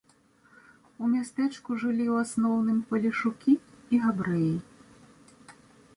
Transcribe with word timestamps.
У 1.03 1.09
мястэчку 1.15 1.77
жылі 1.83 2.05
ў 2.13 2.15
асноўным 2.27 2.79
палешукі 2.89 3.53
і 3.95 4.03
габрэі. 4.07 4.53